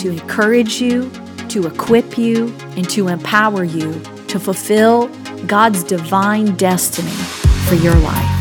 [0.00, 1.10] to encourage you,
[1.50, 3.92] to equip you, and to empower you
[4.28, 5.08] to fulfill
[5.46, 8.36] God's divine destiny for your life.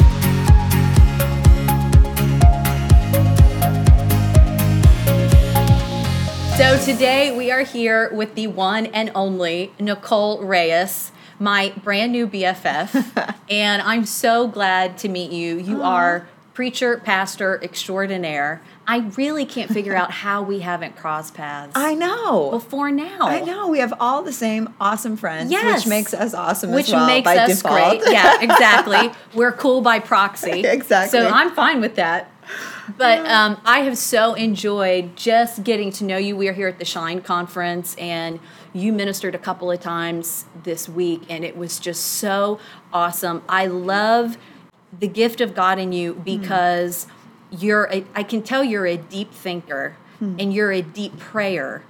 [6.55, 12.25] So today we are here with the one and only Nicole Reyes, my brand new
[12.25, 15.57] BFF, and I'm so glad to meet you.
[15.57, 18.61] You are preacher, pastor extraordinaire.
[18.89, 22.49] I really can't figure out how we haven't crossed paths I know.
[22.49, 23.19] before now.
[23.21, 23.67] I know.
[23.67, 25.81] We have all the same awesome friends, Yes.
[25.85, 27.99] which makes us awesome Which as well Which makes by us default.
[28.01, 28.11] great.
[28.11, 29.11] Yeah, exactly.
[29.35, 30.65] We're cool by proxy.
[30.65, 31.19] Exactly.
[31.19, 32.31] So I'm fine with that.
[32.97, 36.35] But um, I have so enjoyed just getting to know you.
[36.35, 38.39] We are here at the Shine Conference, and
[38.73, 42.59] you ministered a couple of times this week, and it was just so
[42.91, 43.43] awesome.
[43.47, 44.39] I love
[44.99, 47.05] the gift of God in you because
[47.51, 50.35] you're, a, I can tell you're a deep thinker hmm.
[50.39, 51.83] and you're a deep prayer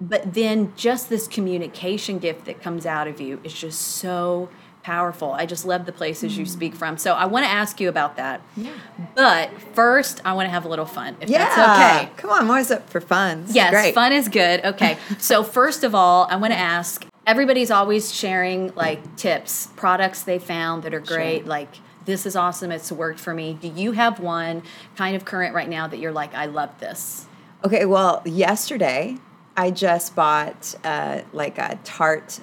[0.00, 4.48] but then just this communication gift that comes out of you is just so
[4.82, 5.32] powerful.
[5.32, 6.50] I just love the places you hmm.
[6.50, 6.96] speak from.
[6.98, 8.40] So I want to ask you about that.
[8.56, 8.70] Yeah.
[9.16, 11.38] But first, I want to have a little fun, if Yeah.
[11.38, 12.12] that's okay.
[12.16, 13.42] Come on, always up for fun.
[13.42, 13.94] This is Yes, great.
[13.94, 14.64] fun is good.
[14.64, 14.96] Okay.
[15.18, 20.38] so first of all, I want to ask everybody's always sharing like tips, products they
[20.38, 21.48] found that are great, Sure.
[21.48, 21.68] like
[22.06, 23.58] this is awesome, it's worked for me.
[23.60, 24.62] Do you have one
[24.96, 27.26] kind of current right now that you're like I love this?
[27.64, 29.18] Okay, well, yesterday
[29.56, 32.40] I just bought uh, like a Tarte.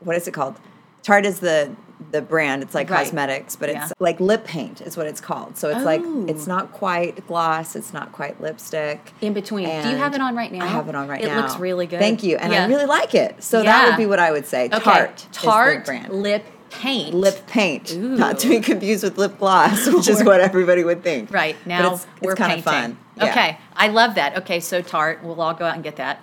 [0.00, 0.56] What is it called?
[1.02, 1.74] Tarte is the
[2.12, 2.62] the brand.
[2.62, 3.04] It's like Right.
[3.04, 3.82] cosmetics, but Yeah.
[3.84, 5.58] it's like lip paint is what it's called.
[5.58, 6.24] So it's like Oh.
[6.26, 7.76] it's not quite gloss.
[7.76, 9.12] It's not quite lipstick.
[9.20, 9.66] In between.
[9.82, 10.64] Do you have it on right now?
[10.64, 11.38] I have it on right It now.
[11.38, 11.98] It looks really good.
[11.98, 12.64] Thank you, and Yeah.
[12.64, 13.42] I really like it.
[13.44, 14.70] So that would be what I would say.
[14.72, 14.78] Okay.
[14.80, 16.08] Tarte, Tarte brand.
[16.10, 17.14] lip paint.
[17.14, 18.16] lip paint, Ooh.
[18.16, 21.30] not to be confused with lip gloss, which is what everybody would think.
[21.32, 22.98] Right now, it's, we're kind of fun.
[23.16, 23.30] Yeah.
[23.30, 24.36] Okay, I love that.
[24.38, 25.22] Okay, so Tarte.
[25.22, 26.22] we'll all go out and get that.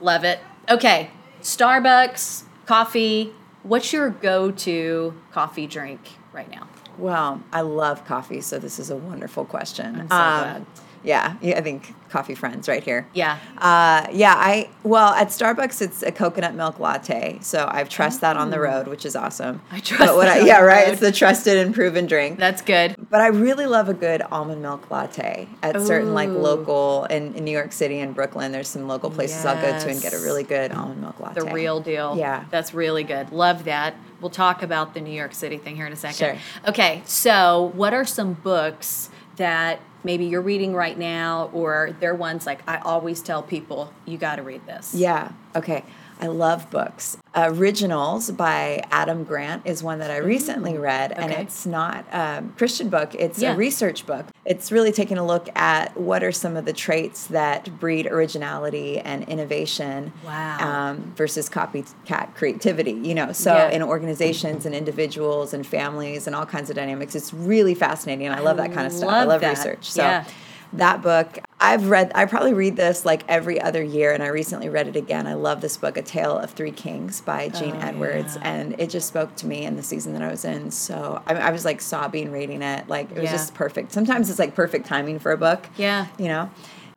[0.00, 0.40] Love it.
[0.70, 1.10] Okay,
[1.42, 3.32] Starbucks coffee.
[3.62, 6.00] What's your go-to coffee drink
[6.32, 6.68] right now?
[6.98, 10.00] Well, I love coffee, so this is a wonderful question.
[10.00, 10.66] Um, I'm so glad.
[11.04, 13.06] Yeah, yeah, I think coffee friends right here.
[13.12, 13.38] Yeah.
[13.58, 18.36] Uh, yeah, I well at Starbucks it's a coconut milk latte, so I've trust that
[18.36, 19.60] on the road, which is awesome.
[19.70, 20.86] I trust But what that I, yeah, right.
[20.86, 20.92] road.
[20.92, 22.38] It's the trusted and proven drink.
[22.38, 22.96] That's good.
[23.10, 27.44] But I really love a good almond milk latte at certain like local in, in
[27.44, 28.52] New York City and Brooklyn.
[28.52, 31.40] There's some local places I'll go to and get a really good almond milk latte.
[31.40, 32.16] The real deal.
[32.16, 32.44] Yeah.
[32.50, 33.30] That's really good.
[33.32, 33.94] Love that.
[34.20, 36.16] We'll talk about the New York City thing here in a second.
[36.16, 36.36] Sure.
[36.68, 42.46] Okay, so what are some books that maybe you're reading right now, or they're ones
[42.46, 44.94] like I always tell people, you got to read this?
[44.94, 45.32] Yeah.
[45.56, 45.84] Okay.
[46.20, 47.16] I love books.
[47.36, 52.88] Originals by Adam Grant is one that I recently read, and it's not a Christian
[52.88, 53.14] book.
[53.14, 53.52] It's Yeah.
[53.52, 54.26] a research book.
[54.44, 59.00] It's really taking a look at what are some of the traits that breed originality
[59.00, 60.58] and innovation Wow.
[60.60, 62.92] um, versus copycat creativity.
[62.92, 63.70] You know, so Yeah.
[63.70, 68.34] in organizations and individuals and families and all kinds of dynamics, it's really fascinating, and
[68.34, 69.10] I love that kind of stuff.
[69.10, 69.50] I love love that.
[69.50, 69.90] research.
[69.90, 70.24] So Yeah.
[70.72, 74.68] That book i've read i probably read this like every other year and i recently
[74.68, 77.76] read it again i love this book a tale of three kings by oh, Gene
[77.76, 78.42] Oh, edwards yeah.
[78.52, 81.34] and it just spoke to me in the season that i was in so i,
[81.34, 83.32] I was like sobbing reading it like it was Yeah.
[83.32, 86.08] just perfect sometimes it's like perfect timing for a book Yeah.
[86.18, 86.50] you know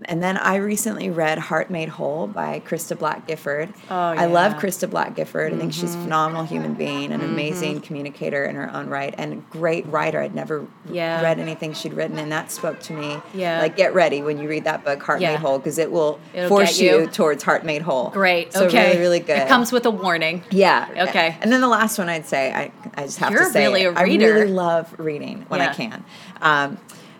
[0.05, 3.73] and then I recently read Heart Made Whole by Christa Black Gifford.
[3.89, 4.21] Oh, yeah.
[4.21, 4.53] I love.
[4.53, 5.53] Christa Black Gifford.
[5.53, 9.33] I think she's a phenomenal human being, an amazing communicator in her own right, and
[9.33, 10.21] a great writer.
[10.21, 11.21] I'd never Yeah.
[11.21, 13.21] read anything she'd written, and that spoke to me.
[13.33, 13.59] Yeah.
[13.61, 15.31] Like, get ready when you read that book, Heart Yeah.
[15.31, 17.01] Made Whole, because it will It'll force you.
[17.01, 17.07] you.
[17.07, 18.09] towards Heart Made Whole.
[18.09, 18.53] Great.
[18.53, 18.87] So okay.
[18.89, 19.37] really, really good.
[19.39, 20.43] It comes with a warning.
[20.51, 21.07] Yeah.
[21.09, 21.37] Okay.
[21.41, 23.85] And then the last one I'd say, I, I just have You're to say, really.
[23.87, 25.61] I really love reading when.
[25.61, 26.03] I can.
[26.41, 26.77] Um,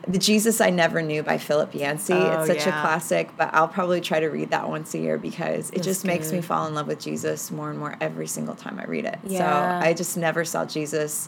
[0.08, 2.14] the Jesus I Never Knew by Philip Yancey.
[2.14, 2.80] Oh, it's such yeah.
[2.80, 5.88] a classic, but I'll probably try to read that once a year because it That's
[5.88, 8.86] just makes me fall in love with Jesus more and more every single time I
[8.86, 9.20] read it.
[9.26, 9.82] Yeah.
[9.82, 11.28] So I just never saw Jesus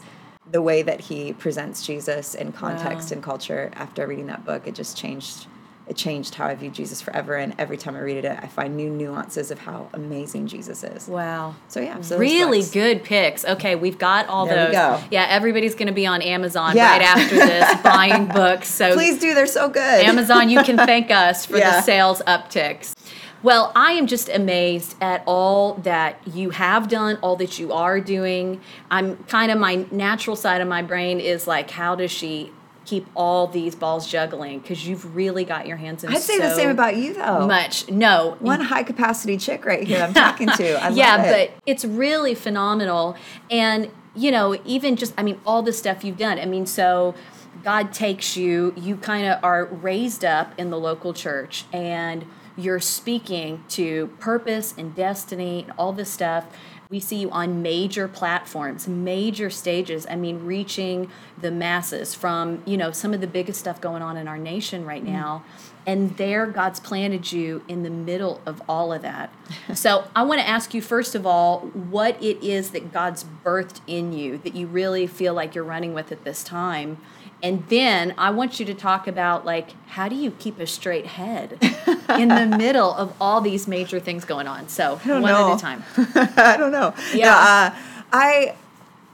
[0.50, 3.14] the way that he presents Jesus in context Wow.
[3.14, 4.66] and culture after reading that book.
[4.66, 5.46] It just changed.
[5.90, 8.76] It changed how I view Jesus forever, and every time I read it, I find
[8.76, 11.08] new nuances of how amazing Jesus is.
[11.08, 11.56] Wow.
[11.66, 13.44] So yeah, so really good picks.
[13.44, 14.72] Okay, we've got all There those.
[14.72, 15.02] go.
[15.10, 16.92] Yeah, everybody's going to be on Amazon Yeah.
[16.92, 18.68] right after this buying books.
[18.68, 19.34] So Please do.
[19.34, 20.04] They're so good.
[20.04, 22.94] Amazon, you can thank us for the sales upticks.
[23.42, 27.98] Well, I am just amazed at all that you have done, all that you are
[27.98, 28.60] doing.
[28.92, 32.52] I'm kind of my natural side of my brain is like, how does she
[32.90, 34.58] keep all these balls juggling?
[34.58, 36.10] Because you've really got your hands in.
[36.10, 37.46] I'd say the same about you though.
[37.46, 37.88] much.
[37.88, 40.72] No, One high capacity chick right here I'm talking to.
[40.82, 41.52] I love yeah, it.
[41.52, 43.16] but it's really phenomenal.
[43.48, 46.40] And, you know, even just, I mean, all the stuff you've done.
[46.40, 47.14] I mean, so
[47.62, 52.26] God takes you, you kind of are raised up in the local church and
[52.56, 56.46] you're speaking to purpose and destiny and all this stuff.
[56.90, 60.08] We see you on major platforms, major stages.
[60.10, 61.08] I mean, reaching
[61.40, 64.84] the masses from, you know, some of the biggest stuff going on in our nation
[64.84, 65.12] right mm-hmm.
[65.12, 65.44] now.
[65.86, 69.32] And there, God's planted you in the middle of all of that.
[69.74, 73.80] so, I want to ask you, first of all, what it is that God's birthed
[73.86, 76.98] in you that you really feel like you're running with at this time.
[77.42, 81.06] And then I want you to talk about like how do you keep a straight
[81.06, 81.58] head
[82.10, 84.68] in the middle of all these major things going on.
[84.68, 85.52] So one know.
[85.52, 85.84] at a time.
[86.36, 86.94] I don't know.
[87.14, 87.34] Yeah.
[87.34, 87.76] Uh,
[88.12, 88.56] I.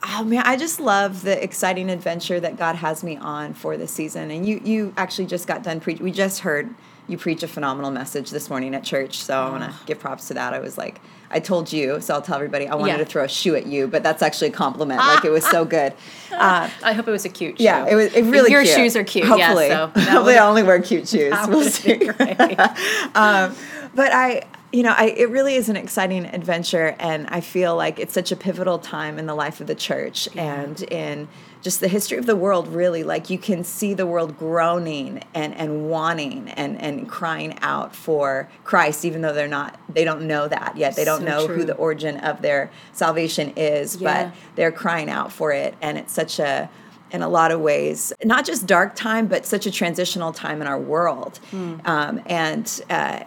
[0.08, 3.90] Oh man, I just love the exciting adventure that God has me on for this
[3.90, 4.30] season.
[4.30, 6.04] And you, you actually just got done preaching.
[6.04, 6.72] We just heard
[7.08, 9.18] you preach a phenomenal message this morning at church.
[9.18, 10.52] So I want to give props to that.
[10.54, 11.00] I was like,
[11.30, 12.68] I told you, so I'll tell everybody.
[12.68, 12.98] I wanted Yeah.
[12.98, 14.98] to throw a shoe at you, but that's actually a compliment.
[15.00, 15.92] Like it was so good.
[16.32, 17.64] Uh, I hope it was a cute shoe.
[17.64, 18.74] yeah, it was it really Your cute.
[18.76, 19.24] shoes are cute.
[19.26, 21.34] Hopefully, Yeah, so hopefully I only wear cute shoes.
[21.48, 22.08] We'll see.
[23.14, 23.54] um,
[23.94, 24.42] but I,
[24.76, 28.30] you know, I, it really is an exciting adventure, and I feel like it's such
[28.30, 31.28] a pivotal time in the life of the church and in
[31.62, 32.68] just the history of the world.
[32.68, 37.96] Really, like you can see the world groaning and and wanting and and crying out
[37.96, 40.94] for Christ, even though they're not, they don't know that yet.
[40.94, 41.56] They don't So know true.
[41.56, 44.26] who the origin of their salvation is, Yeah.
[44.26, 46.68] but they're crying out for it, and it's such a
[47.12, 50.66] in a lot of ways, not just dark time, but such a transitional time in
[50.66, 51.38] our world.
[51.50, 51.76] Hmm.
[51.84, 53.20] Um, and uh,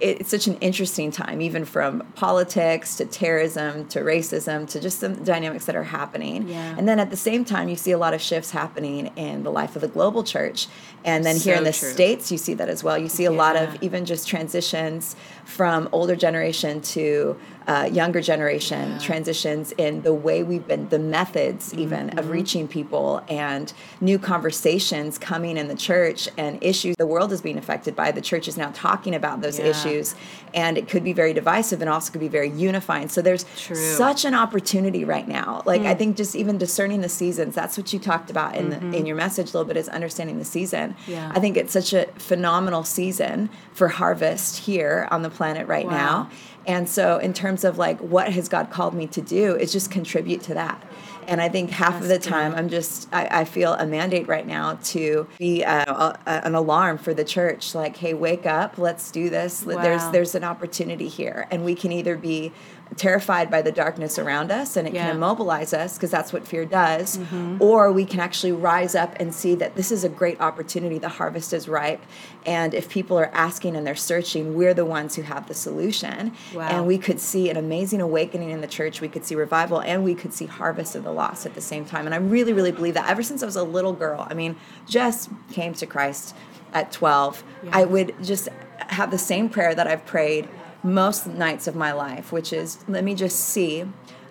[0.00, 5.22] it's such an interesting time, even from politics to terrorism to racism to just some
[5.24, 6.48] dynamics that are happening.
[6.48, 6.74] Yeah.
[6.76, 9.50] And then at the same time, you see a lot of shifts happening in the
[9.50, 10.68] life of the global church.
[11.04, 11.90] And then here in the true.
[11.90, 12.96] States, you see that as well.
[12.96, 18.98] You see a lot of even just transitions from older generation to uh, younger generation
[18.98, 22.18] transitions in the way we've been the methods even Mm-hmm.
[22.18, 27.40] of reaching people and new conversations coming in the church and issues the world is
[27.40, 29.66] being affected by the church is now talking about those Yeah.
[29.66, 30.14] issues
[30.52, 33.74] and it could be very divisive and also could be very unifying so there's True.
[33.76, 37.92] such an opportunity right now like i think just even discerning the seasons that's what
[37.92, 40.94] you talked about in the, in your message a little bit is understanding the season
[41.06, 41.32] Yeah.
[41.34, 45.92] i think it's such a phenomenal season for harvest here on the planet right Wow.
[45.92, 46.30] now
[46.66, 49.92] and so, in terms of like what has God called me to do, is just
[49.92, 50.82] contribute to that.
[51.26, 52.58] And I think half of the That's time, good.
[52.58, 56.98] I'm just, I, I feel a mandate right now to be uh, a, an alarm
[56.98, 57.74] for the church.
[57.74, 59.60] Like, hey, wake up, let's do this.
[59.60, 61.46] There's, there's an opportunity here.
[61.50, 62.52] And we can either be
[62.96, 65.06] terrified by the darkness around us and it Yeah.
[65.06, 67.56] can immobilize us because that's what fear does, mm-hmm.
[67.60, 70.98] or we can actually rise up and see that this is a great opportunity.
[70.98, 72.02] The harvest is ripe.
[72.46, 76.32] And if people are asking and they're searching, we're the ones who have the solution.
[76.54, 76.68] Wow.
[76.68, 79.00] And we could see an amazing awakening in the church.
[79.00, 81.84] We could see revival and we could see harvest of the lost at the same
[81.84, 82.06] time.
[82.06, 84.56] And I really, really believe that ever since I was a little girl, I mean,
[84.86, 86.34] just came to Christ
[86.72, 88.48] at 12, I would just
[88.88, 90.48] have the same prayer that I've prayed
[90.84, 93.84] most nights of my life, which is let me just see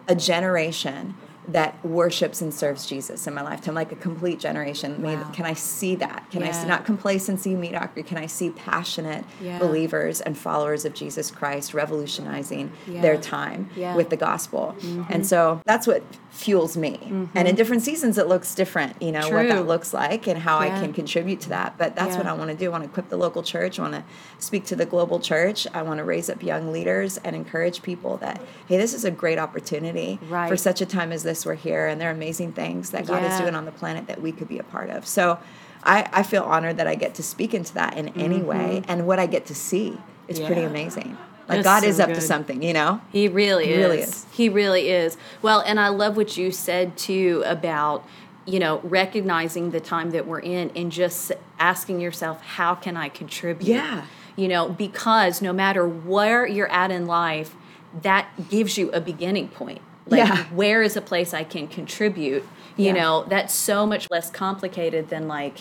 [0.08, 1.16] a generation
[1.50, 5.02] that worships and serves Jesus in my lifetime, like a complete generation.
[5.02, 5.30] May- Wow.
[5.34, 6.26] Can I see that?
[6.32, 8.08] Can I see not complacency, mediocrity?
[8.08, 9.60] Can I see passionate Yeah.
[9.60, 13.02] believers and followers of Jesus Christ revolutionizing Yeah.
[13.02, 13.90] their time Yeah.
[13.90, 13.98] Mm-hmm.
[13.98, 14.76] with the gospel?
[15.10, 16.02] And so that's what
[16.32, 17.28] fuels me.
[17.36, 20.58] And in different seasons, it looks different, you know, what that looks like and how
[20.58, 21.76] I can contribute to that.
[21.78, 22.68] But that's what I want to do.
[22.68, 23.78] I want to equip the local church.
[23.80, 24.04] I want to
[24.40, 25.68] speak to the global church.
[25.74, 29.12] I want to raise up young leaders and encourage people that, hey, this is a
[29.12, 31.33] great opportunity for such a time as this.
[31.46, 34.22] We're here, and there are amazing things that God is doing on the planet that
[34.22, 35.06] we could be a part of.
[35.06, 35.40] So
[35.84, 38.84] I, I feel honored that I get to speak into that in any way.
[38.88, 39.98] And what I get to see
[40.28, 40.70] is pretty Mm-hmm.
[40.70, 41.18] Amazing.
[41.50, 43.02] Like That's God so is up to something, you know?
[43.12, 43.78] He really He is.
[43.78, 44.26] really is.
[44.32, 45.18] He really is.
[45.42, 48.08] Well, and I love what you said too about,
[48.46, 53.10] you know, recognizing the time that we're in and just asking yourself, how can I
[53.10, 53.68] contribute?
[53.68, 54.06] Yeah.
[54.38, 57.56] You know, because no matter where you're at in life,
[58.02, 59.82] that gives you a beginning point.
[60.08, 60.44] Like, Yeah.
[60.54, 62.44] where is a place I can contribute?
[62.76, 62.94] You Yeah.
[62.94, 65.60] know, that's so much less complicated than like,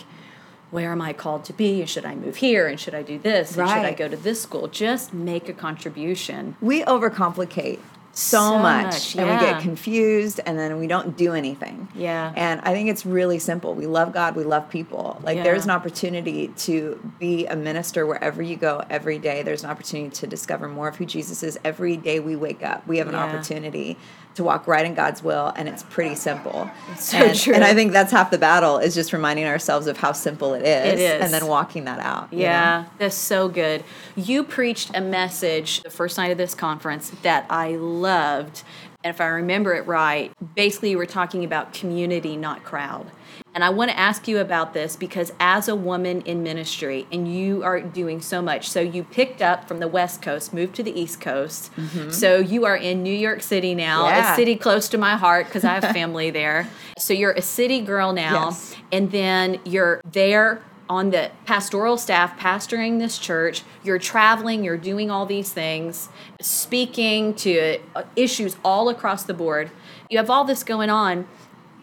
[0.71, 1.81] where am I called to be?
[1.81, 2.67] And should I move here?
[2.67, 3.55] And should I do this?
[3.55, 4.67] And should I go to this school?
[4.67, 6.55] Just make a contribution.
[6.61, 7.79] we overcomplicate
[8.15, 12.31] so, So much, much, and we get confused and then we don't do anything Yeah.
[12.35, 15.43] and i think it's really simple we love god we love people like Yeah.
[15.43, 20.11] there's an opportunity to be a minister wherever you go every day there's an opportunity
[20.17, 23.15] to discover more of who jesus is every day we wake up we have an
[23.15, 23.23] Yeah.
[23.23, 23.97] opportunity
[24.35, 27.53] to walk right in god's will and it's pretty simple so and, true.
[27.53, 30.63] and i think that's half the battle is just reminding ourselves of how simple it
[30.63, 31.21] is, It is.
[31.21, 32.43] and then walking that out you know?
[32.45, 33.83] Yeah, that's so good.
[34.15, 38.63] You preached a message the first night of this conference that I loved.
[39.03, 43.11] And if I remember it right, basically you were talking about community, not crowd.
[43.53, 47.31] And I want to ask you about this because as a woman in ministry, and
[47.31, 50.83] you are doing so much, so you picked up from the West Coast, moved to
[50.83, 51.71] the East Coast.
[51.75, 52.09] Mm-hmm.
[52.11, 54.33] So you are in New York City now, Yeah.
[54.33, 56.67] a city close to my heart because I have family there.
[56.97, 58.75] So you're a city girl now, Yes.
[58.91, 65.09] and then you're there on the pastoral staff pastoring this church you're traveling you're doing
[65.09, 66.09] all these things
[66.41, 69.71] speaking to uh, issues all across the board.
[70.09, 71.27] You have all this going on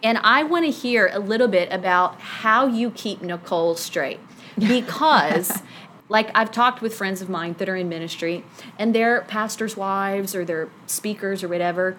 [0.02, 4.20] and i want to hear a little bit about how you keep nicole straight.
[4.56, 5.62] Because
[6.08, 8.44] like i've talked with friends of mine that are in ministry
[8.78, 11.96] and they're pastors wives or they're speakers or whatever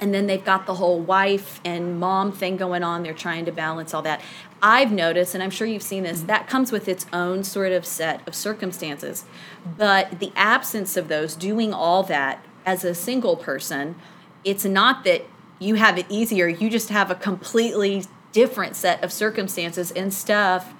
[0.00, 3.52] and then they've got the whole wife and mom thing going on they're trying to
[3.52, 4.20] balance all that
[4.62, 6.26] i've noticed and i'm sure you've seen this mm-hmm.
[6.28, 9.24] that comes with its own sort of set of circumstances
[9.76, 13.94] but the absence of those doing all that as a single person
[14.44, 15.22] it's not that
[15.58, 20.74] you have it easier you just have a completely different set of circumstances and stuff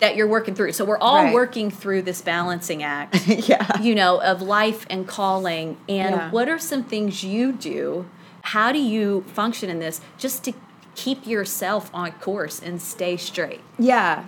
[0.00, 1.32] that you're working through so we're all Right.
[1.34, 3.80] working through this balancing act yeah.
[3.80, 5.76] you know, of life and calling.
[5.88, 6.30] And Yeah.
[6.30, 8.04] what are some things you do?
[8.44, 10.52] How do you function in this just to
[10.94, 13.62] keep yourself on course and stay straight?
[13.78, 14.26] Yeah.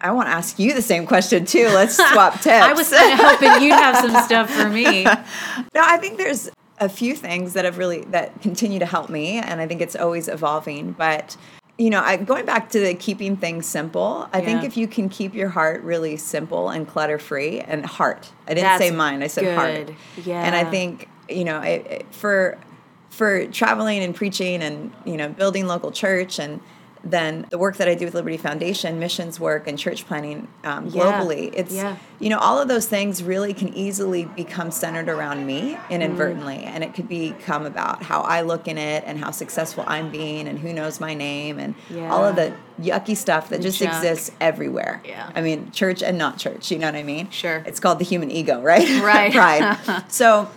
[0.00, 1.66] I want to ask you the same question too.
[1.66, 2.48] Let's swap tips.
[2.48, 5.04] I was kind of hoping you'd have some stuff for me.
[5.04, 5.20] no,
[5.76, 9.60] I think there's a few things that have really that continue to help me, and
[9.60, 10.92] I think it's always evolving.
[10.92, 11.36] But
[11.76, 15.08] you know, I, going back to the keeping things simple, I think if you can
[15.08, 18.30] keep your heart really simple and clutter free, and heart.
[18.46, 19.22] I didn't That's say mind.
[19.22, 19.90] I said heart.
[20.24, 20.42] Yeah.
[20.42, 22.56] And I think you know, it, it- for
[23.10, 26.60] for traveling and preaching and you know building local church and
[27.04, 30.86] then the work that I do with Liberty Foundation, missions work, and church planning um,
[30.88, 31.02] Yeah.
[31.04, 31.52] globally.
[31.54, 31.94] It's Yeah.
[32.18, 35.90] you know all of those things really can easily become centered around me Mm.
[35.90, 40.10] inadvertently, and it could become about how I look in it and how successful I'm
[40.10, 41.76] being and who knows my name and
[42.10, 43.92] all of the yucky stuff that just Junk.
[43.94, 45.00] exists everywhere.
[45.04, 45.30] Yeah.
[45.36, 46.72] I mean, church and not church.
[46.72, 47.30] You know what I mean?
[47.30, 47.62] Sure.
[47.64, 48.88] It's called the human ego, right?
[49.02, 49.32] Right.
[49.32, 50.04] Pride.
[50.08, 50.48] So.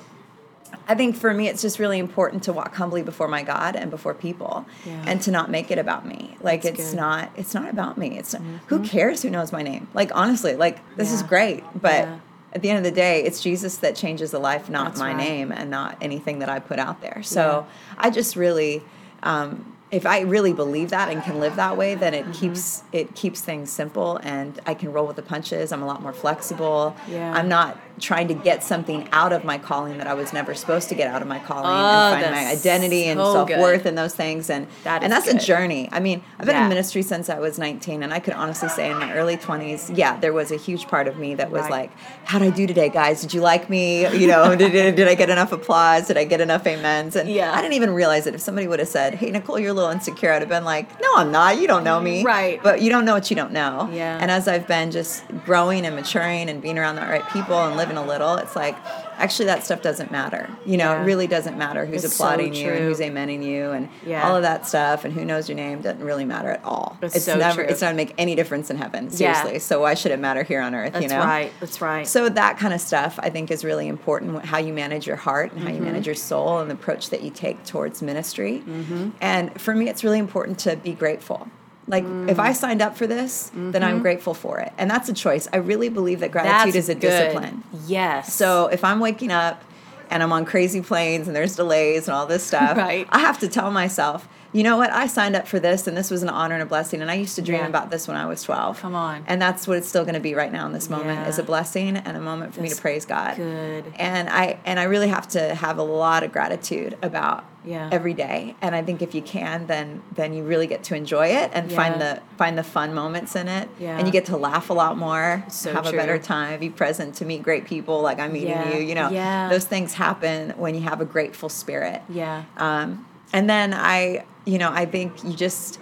[0.88, 3.90] I think for me, it's just really important to walk humbly before my God and
[3.92, 5.04] before people, Yeah.
[5.08, 6.36] and to not make it about me.
[6.42, 6.98] Like That's it's good.
[7.00, 7.20] Mm-hmm.
[7.22, 7.32] not.
[7.36, 8.18] It's not about me.
[8.18, 9.88] It's not, who cares who knows my name.
[9.94, 12.20] Like honestly, like this is great, but Yeah.
[12.54, 15.10] at the end of the day, it's Jesus that changes the life, not That's my
[15.14, 15.18] right.
[15.18, 17.22] name and not anything that I put out there.
[17.24, 17.66] So
[17.98, 18.84] I just really,
[19.24, 22.30] um, if I really believe that and can live that way, then Mm-hmm.
[22.32, 25.72] it keeps it keeps things simple, and I can roll with the punches.
[25.74, 26.96] I'm a lot more flexible.
[27.10, 27.34] Yeah.
[27.34, 30.90] I'm not trying to get something out of my calling that I was never supposed
[30.90, 33.98] to get out of my calling Oh, and find my identity and self worth and
[33.98, 34.50] those things.
[34.50, 35.90] And That and that's a journey.
[35.92, 36.64] I mean, I've been Yeah.
[36.64, 39.92] in ministry since I was 19, and I could honestly say in my early 20s,
[39.96, 41.72] yeah, there was a huge part of me that was Right.
[41.72, 41.92] like,
[42.26, 43.22] "How'd I do today, guys?
[43.22, 44.08] Did you like me?
[44.16, 46.08] You know, did, did, did I get enough applause?
[46.08, 47.52] Did I get enough amens?" And Yeah.
[47.54, 48.36] I didn't even realize it.
[48.36, 51.00] If somebody would have said, "Hey, Nicole, you're a little insecure," I'd have been like,
[51.02, 51.60] "No, I'm not.
[51.60, 52.60] You don't know me, Right.
[52.64, 54.18] But you don't know what you don't know." Yeah.
[54.20, 57.76] And as I've been just growing and maturing and being around the right people and
[57.82, 58.76] living a little, it's like
[59.18, 60.50] actually that stuff doesn't matter.
[60.66, 61.02] You know, Yeah.
[61.02, 64.28] it really doesn't matter who's It's so applauding you and who's amening you and Yeah.
[64.28, 66.98] all of that stuff and who knows your name doesn't really matter at all.
[67.02, 67.72] It's it's so never true.
[67.72, 69.34] it's not gonna make any difference in heaven, Yeah.
[69.34, 69.60] seriously.
[69.60, 71.16] So why should it matter here on earth, That's you know?
[71.20, 71.52] That's right.
[71.60, 72.08] That's right.
[72.08, 75.52] So that kind of stuff I think is really important how you manage your heart
[75.52, 75.76] and how Mm-hmm.
[75.78, 78.64] you manage your soul and the approach that you take towards ministry.
[78.68, 79.10] Mm-hmm.
[79.22, 81.48] And for me it's really important to be grateful.
[81.92, 82.40] Like if Mm.
[82.40, 84.72] I signed up for this, then I'm grateful for it.
[84.78, 85.48] And that's a choice.
[85.54, 87.02] I really believe that That's gratitude is a good.
[87.02, 87.64] discipline.
[87.86, 88.34] Yes.
[88.34, 89.62] So if I'm waking up
[90.10, 93.06] and I'm on crazy planes and there's delays and all this stuff, Right.
[93.12, 94.92] I have to tell myself, you know what?
[94.92, 97.02] I signed up for this and this was an honor and a blessing.
[97.02, 97.68] And I used to dream Yeah.
[97.68, 98.80] about this when I was 12.
[98.82, 99.24] Come on.
[99.28, 101.28] And that's what it's still going to be right now in this moment Yeah.
[101.28, 103.36] is a blessing and a moment for me to praise God.
[103.38, 103.86] good.
[103.98, 107.90] And I and I really have to have a lot of gratitude about Yeah.
[107.92, 108.56] every day.
[108.62, 111.72] And I think if you can, then then you really get to enjoy it and
[111.72, 113.70] find the find the fun moments in it.
[113.80, 113.98] Yeah.
[113.98, 115.94] And you get to laugh a lot more, So have true.
[115.94, 118.74] a better time, be present to meet great people like I'm meeting Yeah.
[118.74, 118.82] you.
[118.84, 119.48] You know, Yeah.
[119.50, 122.02] those things happen when you have a grateful spirit.
[122.10, 122.44] Yeah.
[122.58, 125.80] Um, and then I, you know, I think you just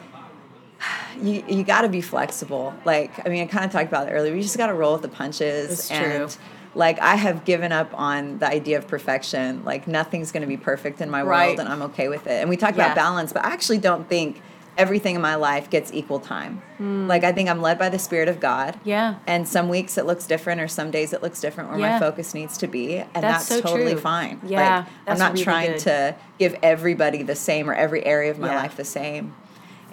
[1.22, 2.74] you you got to be flexible.
[2.86, 4.34] Like I mean, I kind of talked about it earlier.
[4.36, 5.72] You just got to roll with the punches.
[5.72, 6.42] It's and true.
[6.76, 9.64] Like I have given up on the idea of perfection.
[9.66, 11.48] Like nothing's going to be perfect in my Right.
[11.48, 12.42] world, and I'm okay with it.
[12.42, 12.86] And we talk Yeah.
[12.86, 14.42] about balance, but I actually don't think
[14.78, 16.62] everything in my life gets equal time.
[16.78, 17.06] Hmm.
[17.08, 18.80] Like I think I'm led by the Spirit of God.
[18.86, 19.16] Yeah.
[19.28, 21.94] And some weeks it looks different, or some days it looks different where Yeah.
[21.94, 24.00] my focus needs to be, and That's that's, so totally true.
[24.02, 24.40] fine.
[24.46, 25.80] Yeah, Like, I'm not really trying good.
[25.80, 28.56] to give everybody the same or every area of my Yeah.
[28.58, 29.34] life the same.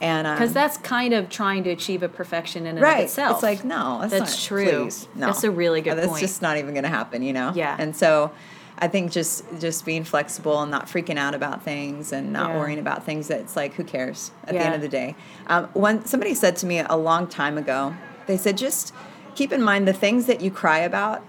[0.01, 3.05] And um, Because that's kind of trying to achieve a perfection in and right, of
[3.05, 3.37] itself.
[3.37, 4.83] it's like no, that's, That's not, true.
[4.85, 5.27] Please, no.
[5.27, 6.21] That's a really good That's point.
[6.21, 7.53] just not even going to happen, you know.
[7.55, 7.77] Yeah.
[7.79, 8.31] And so,
[8.79, 12.59] I think just just being flexible and not freaking out about things and not Yeah.
[12.59, 15.17] worrying about things that it's like who cares at the end of the day.
[15.47, 17.95] Um, one somebody said to me a long time ago.
[18.27, 18.93] They said just
[19.35, 21.25] keep in mind the things that you cry about.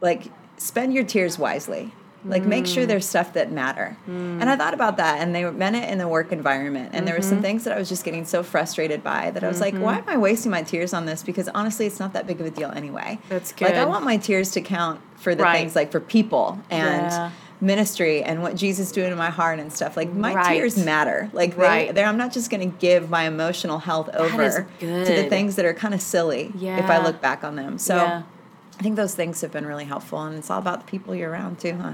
[0.00, 0.22] Like
[0.56, 1.92] spend your tears wisely.
[2.24, 2.74] Like make Mm.
[2.74, 3.96] sure there's stuff that matter.
[4.06, 6.90] And I thought about that, and they meant it in the work environment.
[6.92, 7.28] And there were Mm-hmm.
[7.30, 9.98] some things that I was just getting so frustrated by that I was like, why
[9.98, 11.22] am I wasting my tears on this?
[11.22, 13.18] Because honestly, it's not that big of a deal anyway.
[13.30, 13.64] That's good.
[13.66, 15.56] Like I want my tears to count for the Right.
[15.58, 17.30] things like for people and Yeah.
[17.62, 19.96] ministry and what Jesus doing in my heart and stuff.
[19.96, 20.52] Like my Right.
[20.56, 21.30] tears matter.
[21.32, 21.94] Like they, Right.
[21.94, 25.64] they're, I'm not just going to give my emotional health over to the things that
[25.64, 26.78] are kind of silly yeah.
[26.78, 27.78] if I look back on them.
[27.78, 28.22] So Yeah.
[28.78, 31.30] I think those things have been really helpful, and it's all about the people you're
[31.30, 31.92] around too, huh?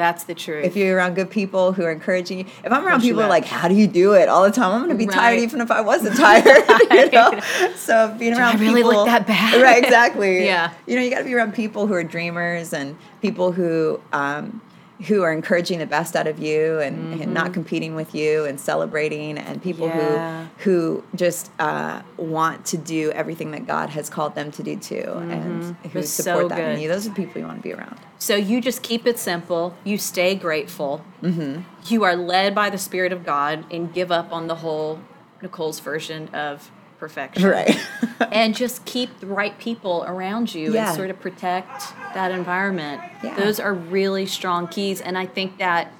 [0.00, 0.64] That's the truth.
[0.64, 3.44] If you're around good people who are encouraging you, if I'm around people are like,
[3.44, 5.70] "How do you do it?" all the time, I'm going to be tired even if
[5.70, 6.46] I wasn't tired.
[6.90, 7.38] you know.
[7.76, 9.60] So being around I really look that bad?
[9.60, 9.84] right?
[9.84, 10.44] Exactly.
[10.50, 10.72] Yeah.
[10.86, 14.00] You know, you got to be around people who are dreamers and people who.
[14.14, 14.62] Um,
[15.06, 18.60] who are encouraging the best out of you and, and not competing with you and
[18.60, 19.98] celebrating and people Mm-hmm.
[19.98, 20.46] Yeah.
[20.58, 24.76] who who just uh, want to do everything that God has called them to do
[24.76, 25.98] too and who Mm-hmm.
[25.98, 26.88] It's support so that in you.
[26.88, 27.98] Those are the people you want to be around.
[28.18, 29.74] So you just keep it simple.
[29.84, 31.02] You stay grateful.
[31.22, 31.62] Mm-hmm.
[31.86, 35.00] You are led by the Spirit of God and give up on the whole
[35.42, 37.42] Nicole's version of perfection.
[37.48, 37.76] Right.
[38.30, 40.88] and just keep the right people around you Yeah.
[40.88, 41.82] and sort of protect
[42.14, 43.00] that environment.
[43.24, 43.34] Yeah.
[43.36, 45.00] Those are really strong keys.
[45.00, 45.92] And I think that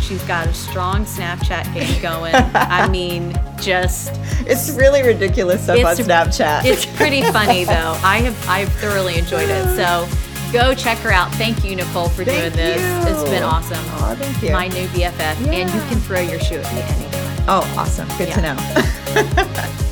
[0.00, 2.32] She's got a strong Snapchat game going.
[2.36, 4.12] I mean, just
[4.46, 6.64] It's really ridiculous stuff on Snapchat.
[6.64, 7.98] it's pretty funny though.
[8.04, 9.64] I have I've thoroughly enjoyed it.
[9.76, 10.06] So
[10.52, 11.32] go check her out.
[11.34, 12.80] Thank you, Nicole, for doing this.
[12.80, 13.12] you.
[13.12, 13.78] It's been awesome.
[13.78, 14.52] Aw, thank you.
[14.52, 15.46] My new BFF.
[15.48, 17.44] And you can throw your shoe at me anytime.
[17.48, 18.08] oh, awesome.
[18.18, 19.76] Good to know.